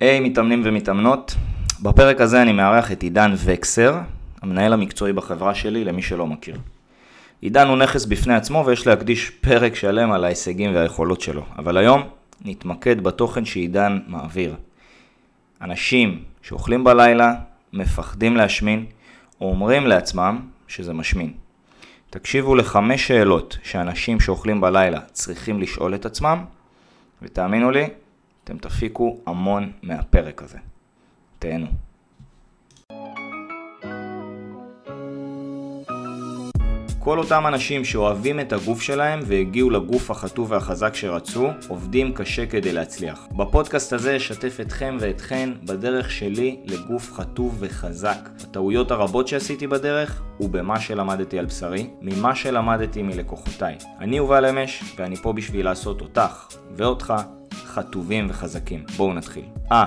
[0.00, 1.34] היי hey, מתאמנים ומתאמנות,
[1.82, 3.98] בפרק הזה אני מארח את עידן וקסר,
[4.42, 6.58] המנהל המקצועי בחברה שלי, למי שלא מכיר.
[7.40, 12.02] עידן הוא נכס בפני עצמו ויש להקדיש פרק שלם על ההישגים והיכולות שלו, אבל היום
[12.44, 14.54] נתמקד בתוכן שעידן מעביר.
[15.62, 17.34] אנשים שאוכלים בלילה,
[17.72, 18.84] מפחדים להשמין,
[19.40, 21.32] או אומרים לעצמם שזה משמין.
[22.10, 26.44] תקשיבו לחמש שאלות שאנשים שאוכלים בלילה צריכים לשאול את עצמם,
[27.22, 27.86] ותאמינו לי,
[28.44, 30.58] אתם תפיקו המון מהפרק הזה.
[31.38, 31.66] תהנו.
[36.98, 42.72] כל אותם אנשים שאוהבים את הגוף שלהם והגיעו לגוף החטוב והחזק שרצו, עובדים קשה כדי
[42.72, 43.26] להצליח.
[43.36, 48.28] בפודקאסט הזה אשתף אתכם ואתכן בדרך שלי לגוף חטוב וחזק.
[48.42, 53.76] הטעויות הרבות שעשיתי בדרך, ובמה שלמדתי על בשרי, ממה שלמדתי מלקוחותיי.
[54.00, 57.14] אני יובל אמש, ואני פה בשביל לעשות אותך ואותך
[57.74, 58.84] חטובים וחזקים.
[58.96, 59.44] בואו נתחיל.
[59.72, 59.86] אה,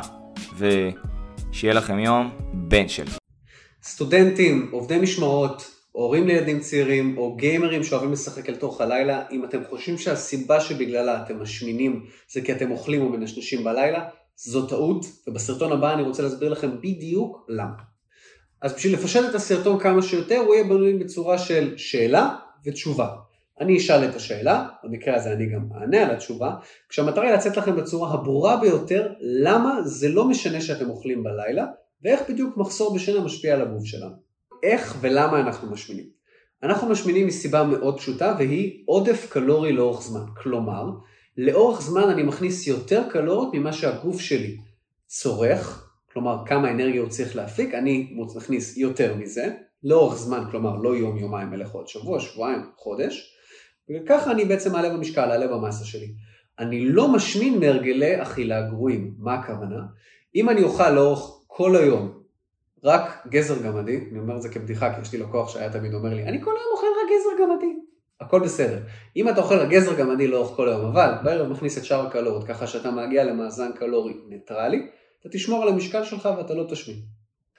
[0.58, 3.05] ושיהיה לכם יום בן של.
[3.84, 9.59] סטודנטים, עובדי משמרות, הורים לילדים צעירים או גיימרים שאוהבים לשחק אל תוך הלילה, אם אתם
[9.70, 15.72] חושבים שהסיבה שבגללה אתם משמינים זה כי אתם אוכלים או מנשנשים בלילה, זו טעות, ובסרטון
[15.72, 17.83] הבא אני רוצה להסביר לכם בדיוק למה.
[18.61, 23.08] אז בשביל לפשט את הסרטון כמה שיותר, הוא יהיה בנוי בצורה של שאלה ותשובה.
[23.59, 26.55] אני אשאל את השאלה, במקרה הזה אני גם אענה על התשובה,
[26.89, 31.66] כשהמטרה היא לצאת לכם בצורה הברורה ביותר למה זה לא משנה שאתם אוכלים בלילה,
[32.03, 34.16] ואיך בדיוק מחסור בשינה משפיע על הגוף שלנו.
[34.64, 36.05] איך ולמה אנחנו משמינים.
[36.64, 40.25] אנחנו משמינים מסיבה מאוד פשוטה והיא עודף קלורי לאורך זמן.
[40.44, 40.89] כלומר,
[41.38, 44.58] לאורך זמן אני מכניס יותר קלוריות ממה שהגוף שלי
[45.05, 49.49] צורך, כלומר כמה אנרגיה הוא צריך להפיק, אני מכניס יותר מזה,
[49.83, 53.36] לאורך זמן, כלומר לא יום, יומיים, אלא עוד שבוע, שבועיים, חודש,
[53.89, 56.13] וככה אני בעצם מעלה במשקל, מעלה במסה שלי.
[56.59, 59.13] אני לא משמין מהרגלי אכילה גרועים.
[59.17, 59.81] מה הכוונה?
[60.35, 62.17] אם אני אוכל לאורך כל היום
[62.83, 66.13] רק גזר גמדי, אני אומר את זה כבדיחה כי יש לי לקוח שהיה תמיד אומר
[66.13, 67.73] לי, אני כל היום אוכל רק גזר גמדי.
[68.21, 68.80] הכל בסדר.
[69.15, 72.67] אם אתה אוכל גזר גמדי לאורך כל היום, אבל בערב מכניס את שאר הקלוריות ככה
[72.67, 74.87] שאתה מגיע למאזן קלורי ניטרלי,
[75.20, 76.97] אתה תשמור על המשקל שלך ואתה לא תשמין.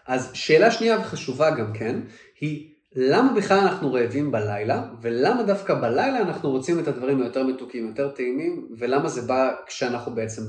[0.07, 2.01] אז שאלה שנייה וחשובה גם כן,
[2.41, 7.87] היא למה בכלל אנחנו רעבים בלילה, ולמה דווקא בלילה אנחנו רוצים את הדברים היותר מתוקים,
[7.87, 10.43] יותר טעימים, ולמה זה בא כשאנחנו בעצם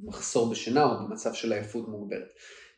[0.00, 2.28] מחסור בשינה או במצב של עייפות מוגברת.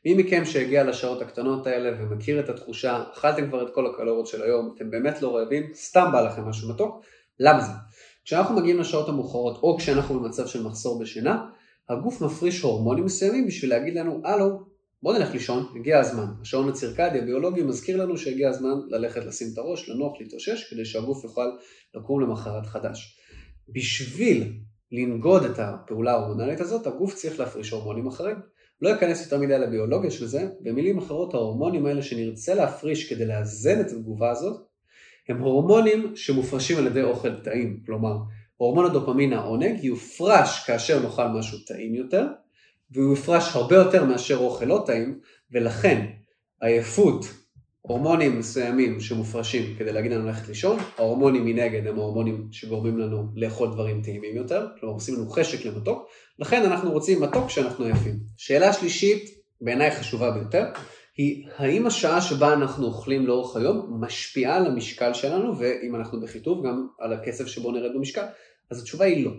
[0.05, 4.43] מי מכם שהגיע לשעות הקטנות האלה ומכיר את התחושה, אכלתם כבר את כל הקלוריות של
[4.43, 7.05] היום, אתם באמת לא רעבים, סתם בא לכם משהו מתוק,
[7.41, 7.73] למה זה?
[8.25, 11.47] כשאנחנו מגיעים לשעות המאוחרות או כשאנחנו במצב של מחסור בשינה,
[11.89, 14.70] הגוף מפריש הורמונים מסוימים בשביל להגיד לנו, הלו,
[15.03, 16.27] בוא נלך לישון, הגיע הזמן.
[16.43, 21.25] השעון הצירקדי הביולוגי מזכיר לנו שהגיע הזמן ללכת לשים את הראש, לנוח, להתאושש, כדי שהגוף
[21.25, 21.47] יוכל
[21.95, 23.19] לקום למחרת חדש.
[23.69, 24.53] בשביל
[24.93, 28.37] לנגוד את הפעולה ההורמונלית הזאת, הגוף צריך להפריש הורמונים אחרים.
[28.83, 33.81] לא אכנס יותר מדי לביולוגיה של זה, במילים אחרות ההורמונים האלה שנרצה להפריש כדי לאזן
[33.81, 34.61] את התגובה הזאת,
[35.29, 38.17] הם הורמונים שמופרשים על ידי אוכל טעים, כלומר
[38.57, 42.27] הורמון הדופמין העונג יופרש כאשר נאכל משהו טעים יותר,
[42.91, 45.21] והוא יופרש הרבה יותר מאשר אוכל לא טעים,
[45.53, 46.07] ולכן
[46.61, 47.27] עייפות
[47.81, 53.73] הורמונים מסוימים שמופרשים כדי להגיד לנו ללכת לישון, ההורמונים מנגד הם ההורמונים שגורמים לנו לאכול
[53.73, 56.09] דברים טעימים יותר, כלומר עושים לנו חשק למתוק,
[56.39, 58.19] לכן אנחנו רוצים מתוק כשאנחנו עייפים.
[58.37, 59.31] שאלה שלישית,
[59.61, 60.65] בעיניי חשובה ביותר,
[61.17, 66.67] היא האם השעה שבה אנחנו אוכלים לאורך היום משפיעה על המשקל שלנו, ואם אנחנו בחיטוב
[66.67, 68.25] גם על הקצב שבו נרד במשקל?
[68.71, 69.31] אז התשובה היא לא.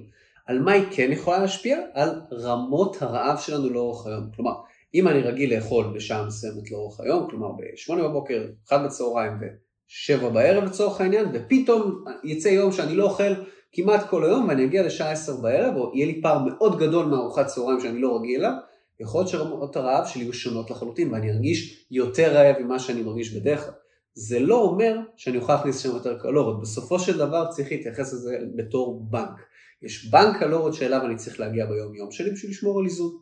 [0.51, 1.77] על מה היא כן יכולה להשפיע?
[1.93, 4.29] על רמות הרעב שלנו לאורך היום.
[4.35, 4.51] כלומר,
[4.93, 10.63] אם אני רגיל לאכול בשעה מסוימת לאורך היום, כלומר ב-8 בבוקר, 1 בצהריים ו-7 בערב
[10.63, 13.33] לצורך העניין, ופתאום יצא יום שאני לא אוכל
[13.71, 17.45] כמעט כל היום ואני אגיע לשעה 10 בערב, או יהיה לי פער מאוד גדול מארוחת
[17.45, 18.57] צהריים שאני לא רגיל לה,
[18.99, 23.35] יכול להיות שרמות הרעב שלי יהיו שונות לחלוטין ואני ארגיש יותר רעב ממה שאני מרגיש
[23.35, 23.73] בדרך כלל.
[24.13, 28.37] זה לא אומר שאני אוכל להכניס שם יותר קלוריות, בסופו של דבר צריך להתייחס לזה
[28.55, 29.50] בתור בנק.
[29.81, 33.17] יש בנק קלוריות שאליו אני צריך להגיע ביום יום שלי בשביל לשמור על איזון.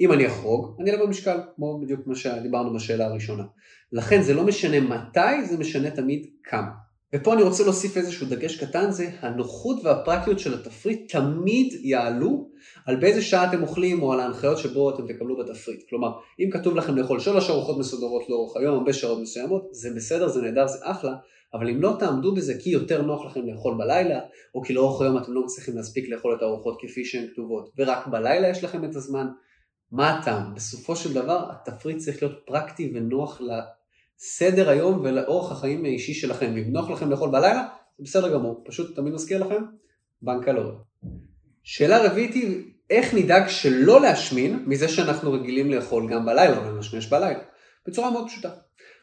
[0.00, 3.44] אם אני אחרוג, אני אעלה במשקל, כמו בדיוק מה שדיברנו בשאלה הראשונה.
[3.92, 6.70] לכן זה לא משנה מתי, זה משנה תמיד כמה.
[7.14, 12.48] ופה אני רוצה להוסיף איזשהו דגש קטן, זה הנוחות והפרקטיות של התפריט תמיד יעלו
[12.86, 15.88] על באיזה שעה אתם אוכלים או על ההנחיות שבו אתם תקבלו בתפריט.
[15.88, 16.08] כלומר,
[16.40, 20.42] אם כתוב לכם לאכול שלוש ארוחות מסודרות לאורך היום, הרבה שעות מסוימות, זה בסדר, זה
[20.42, 21.12] נהדר, זה אחלה,
[21.54, 24.20] אבל אם לא תעמדו בזה כי יותר נוח לכם לאכול בלילה,
[24.54, 28.06] או כי לאורך היום אתם לא מצליחים להספיק לאכול את הארוחות כפי שהן כתובות, ורק
[28.06, 29.26] בלילה יש לכם את הזמן,
[29.92, 30.54] מה הטעם?
[30.54, 33.40] בסופו של דבר התפריט צריך להיות פרקטי ונוח
[34.22, 36.46] לסדר היום ולאורך החיים האישי שלכם.
[36.56, 39.62] אם נוח לכם לאכול בלילה, זה בסדר גמור, פשוט תמיד מזכיר לכם,
[40.22, 40.82] בנק קלוריות.
[41.62, 47.06] שאלה רביעית היא, איך נדאג שלא להשמין מזה שאנחנו רגילים לאכול גם בלילה או לנשנש
[47.06, 47.40] בלילה?
[47.86, 48.50] בצורה מאוד פשוטה.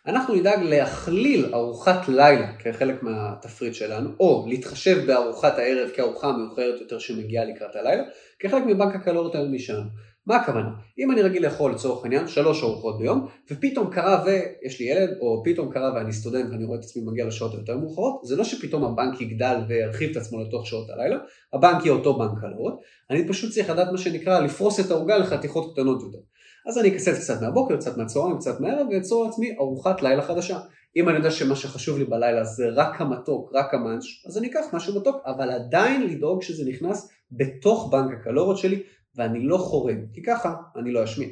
[0.08, 7.00] אנחנו נדאג להכליל ארוחת לילה כחלק מהתפריט שלנו, או להתחשב בארוחת הערב כארוחה המאוחרת יותר
[7.00, 8.04] שמגיעה לקראת הלילה,
[8.40, 9.90] כחלק מבנק הקלוריות היומי שלנו.
[10.30, 10.70] מה הכוונה?
[11.00, 15.44] אם אני רגיל לאכול לצורך העניין שלוש ארוחות ביום, ופתאום קרה ויש לי ילד, או
[15.46, 18.84] פתאום קרה ואני סטודנט ואני רואה את עצמי מגיע לשעות היותר מאוחרות, זה לא שפתאום
[18.84, 21.18] הבנק יגדל וירחיב את עצמו לתוך שעות הלילה,
[21.54, 22.80] הבנק יהיה אותו בנק קלוריות,
[23.10, 26.20] אני פשוט צריך לדעת מה שנקרא לפרוס את העוגה לחתיכות קטנות יותר.
[26.68, 30.60] אז אני אקסס קצת מהבוקר, קצת מהצהריים, קצת מהערב, ואצור לעצמי ארוחת לילה חדשה.
[30.96, 34.66] אם אני יודע שמה שחשוב לי בלילה זה רק המתוק, רק המאנץ', אז אני אקח
[34.74, 38.84] משהו מתוק, אבל עדיין לדאוג שזה נכנס בתוך בנק הקלוריות שלי,
[39.20, 41.30] ואני לא חורג, כי ככה אני לא אשמין.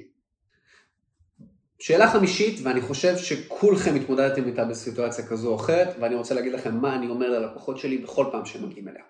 [1.80, 6.76] שאלה חמישית, ואני חושב שכולכם התמודדתם איתה בסיטואציה כזו או אחרת, ואני רוצה להגיד לכם
[6.76, 9.04] מה אני אומר ללקוחות שלי בכל פעם שהם מגיעים אליה.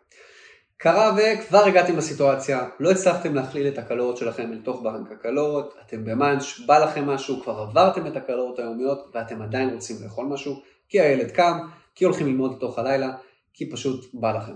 [0.77, 6.05] קרה וכבר הגעתם לסיטואציה, לא הצלחתם להכליל את הקלוריות שלכם אל תוך בנק הקלוריות, אתם
[6.05, 11.01] במאנץ', בא לכם משהו, כבר עברתם את הקלוריות היומיות ואתם עדיין רוצים לאכול משהו, כי
[11.01, 11.57] הילד קם,
[11.95, 13.11] כי הולכים ללמוד לתוך הלילה,
[13.53, 14.55] כי פשוט בא לכם.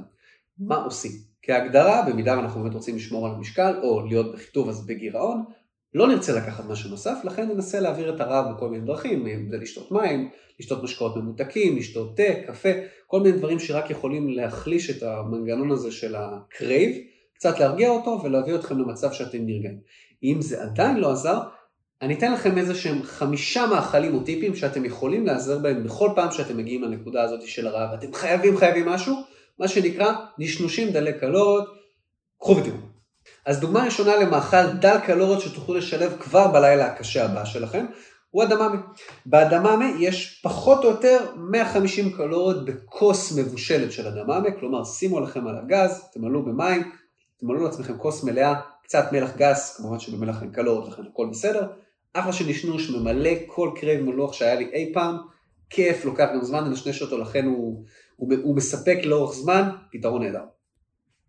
[0.59, 1.30] מה עושים?
[1.43, 5.43] כהגדרה, במידה ואנחנו באמת רוצים לשמור על המשקל או להיות בחיטוב אז בגירעון,
[5.93, 9.57] לא נרצה לקחת משהו נוסף, לכן ננסה להעביר את הרעב בכל מיני דרכים, אם זה
[9.57, 10.29] לשתות מים,
[10.59, 12.69] לשתות משקאות ממותקים, לשתות תה, קפה,
[13.07, 16.95] כל מיני דברים שרק יכולים להחליש את המנגנון הזה של ה crave,
[17.35, 19.79] קצת להרגיע אותו ולהביא אתכם למצב שאתם נרגעים.
[20.23, 21.39] אם זה עדיין לא עזר,
[22.01, 26.31] אני אתן לכם איזה שהם חמישה מאכלים או טיפים שאתם יכולים להיעזר בהם בכל פעם
[26.31, 27.93] שאתם מגיעים לנקודה הזאת של הרעב.
[27.93, 29.15] אתם חייבים חייבים משהו,
[29.61, 31.69] מה שנקרא נשנושים דלי קלוריות,
[32.39, 32.75] קחו ותראו.
[33.45, 37.85] אז דוגמה ראשונה למאכל דל קלוריות שתוכלו לשלב כבר בלילה הקשה הבא שלכם,
[38.31, 38.77] הוא אדממי.
[39.25, 45.57] באדממי יש פחות או יותר 150 קלוריות בכוס מבושלת של אדממי, כלומר שימו לכם על
[45.57, 46.91] הגז, תמלאו במים,
[47.39, 51.67] תמלאו לעצמכם כוס מלאה, קצת מלח גס, כמובן שבמלח אין קלוריות לכן הכל בסדר,
[52.13, 55.17] אחלה של נשנוש, ממלא כל קרב מלוח שהיה לי אי פעם,
[55.69, 57.83] כיף, לוקח גם זמן לנשנש אותו, לכן הוא,
[58.21, 60.43] הוא, הוא מספק לאורך זמן, פתרון נהדר.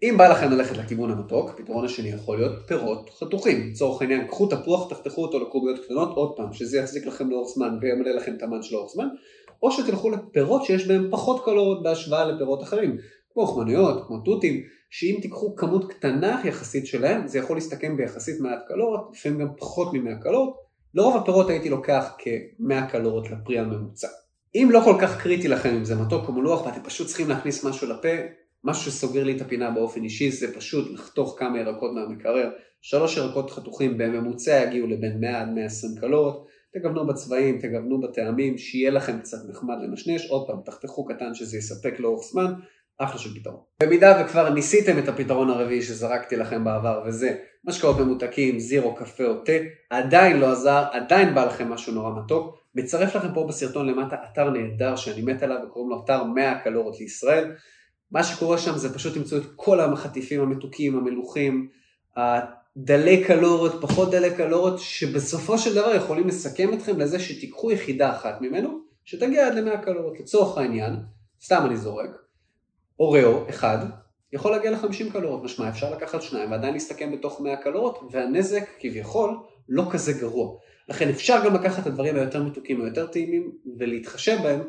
[0.03, 3.71] אם בא לכם ללכת לכיוון המתוק, הפתרון השני יכול להיות פירות חתוכים.
[3.71, 7.79] לצורך העניין, קחו תפוח, תחתכו אותו לקוביות קטנות, עוד פעם, שזה יחזיק לכם לאורך זמן
[7.81, 9.09] וימלא לכם את המן של לאורך זמן,
[9.63, 12.97] או שתלכו לפירות שיש בהם פחות קלוריות בהשוואה לפירות אחרים,
[13.33, 18.59] כמו חמניות, כמו תותים, שאם תיקחו כמות קטנה יחסית שלהם, זה יכול להסתכם ביחסית מעט
[18.69, 20.57] קלוריות, לפעמים גם פחות מ-100 קלוריות.
[20.95, 24.09] לרוב הפירות הייתי לוקח כ-100 קלוריות לפרי הממוצע.
[24.55, 27.65] אם לא כל כך קריטי לכם אם זה מתוק או מלוח ואתם פשוט צריכים להכניס
[27.65, 28.09] משהו לפה,
[28.65, 32.51] משהו שסוגר לי את הפינה באופן אישי זה פשוט לחתוך כמה ירקות מהמקרר,
[32.81, 38.91] שלוש ירקות חתוכים בממוצע יגיעו לבין 100 עד 120 קלוריות, תגוונו בצבעים, תגוונו בטעמים, שיהיה
[38.91, 42.53] לכם קצת נחמד לנשנש, עוד פעם, תחתכו קטן שזה יספק לאורך זמן,
[42.99, 43.61] אחלה של פתרון.
[43.83, 47.35] במידה וכבר ניסיתם את הפתרון הרביעי שזרקתי לכם בעבר וזה
[47.65, 49.53] משקאות ממותקים, זירו, קפה או תה,
[49.91, 54.51] עדיין לא עזר, עדיין בא לכם משהו נורא מתוק, מצרף לכם פה בסרטון למטה אתר
[54.51, 57.53] נהדר שאני מת עליו וקוראים לו אתר 100 קלוריות לישראל.
[58.11, 61.69] מה שקורה שם זה פשוט תמצאו את כל החטיפים המתוקים, המלוכים,
[62.17, 68.41] הדלי קלוריות, פחות דלי קלוריות, שבסופו של דבר יכולים לסכם אתכם לזה שתיקחו יחידה אחת
[68.41, 70.21] ממנו, שתגיע עד ל-100 קלוריות.
[70.21, 70.97] לצורך העניין,
[71.43, 72.11] סתם אני זורק,
[73.03, 73.79] אוראו אחד
[74.33, 79.37] יכול להגיע ל-50 קלוריות, משמע אפשר לקחת שניים ועדיין להסתכם בתוך 100 קלוריות, והנזק כביכול
[79.69, 80.57] לא כזה גרוע.
[80.89, 84.61] לכן אפשר גם לקחת את הדברים היותר מתוקים היותר טעימים ולהתחשב בהם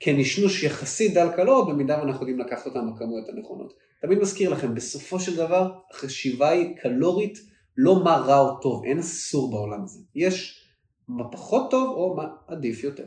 [0.00, 3.72] כנשנוש יחסית דל קלוריות במידה ואנחנו יודעים לקחת אותם בכמויות הנכונות.
[4.02, 7.38] תמיד מזכיר לכם, בסופו של דבר החשיבה היא קלורית,
[7.76, 9.98] לא מה רע או טוב, אין אסור בעולם הזה.
[10.14, 10.66] יש
[11.08, 13.06] מה פחות טוב או מה עדיף יותר.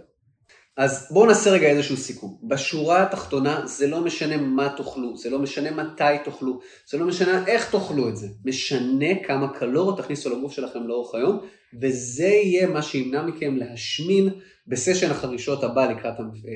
[0.77, 2.37] אז בואו נעשה רגע איזשהו סיכום.
[2.43, 7.47] בשורה התחתונה זה לא משנה מה תאכלו, זה לא משנה מתי תאכלו, זה לא משנה
[7.47, 8.27] איך תאכלו את זה.
[8.45, 11.39] משנה כמה קלוריות תכניסו לגוף שלכם לאורך היום,
[11.81, 14.29] וזה יהיה מה שימנע מכם להשמין
[14.67, 16.13] בסשן החרישות הבא לקראת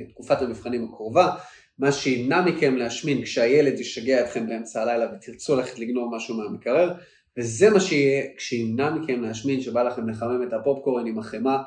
[0.10, 1.36] תקופת המבחנים הקרובה.
[1.80, 6.94] מה שימנע מכם להשמין כשהילד ישגע אתכם באמצע הלילה ותרצו ללכת לגנוב משהו מהמקרר,
[7.38, 11.58] וזה מה שיהיה כשימנע מכם להשמין שבא לכם לחמם את הפופקורן עם החמאה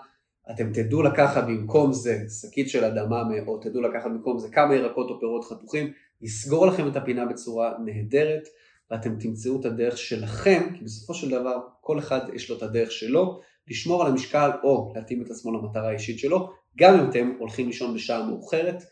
[0.50, 5.10] אתם תדעו לקחת במקום זה שקית של אדמה, או תדעו לקחת במקום זה כמה ירקות
[5.10, 8.48] או פירות חתוכים, יסגור לכם את הפינה בצורה נהדרת,
[8.90, 12.92] ואתם תמצאו את הדרך שלכם, כי בסופו של דבר כל אחד יש לו את הדרך
[12.92, 17.66] שלו, לשמור על המשקל או להתאים את עצמו למטרה האישית שלו, גם אם אתם הולכים
[17.66, 18.82] לישון בשעה מאוחרת,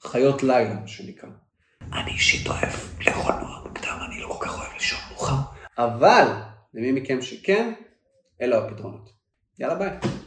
[0.00, 1.28] חיות לילה מה שנקרא.
[1.92, 2.72] אני אישית אוהב
[3.06, 5.34] לאכול נורא מוקדם, אני לא כל כך אוהב לישון מאוחר,
[5.78, 6.26] אבל
[6.74, 7.72] למי מכם שכן,
[8.42, 9.10] אלו הפתרונות.
[9.58, 10.19] יאללה ביי.